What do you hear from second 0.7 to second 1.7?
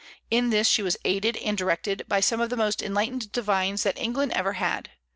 was aided and